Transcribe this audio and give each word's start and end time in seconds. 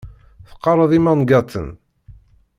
Teqqareḍ 0.47 0.91
imangaten? 0.99 1.67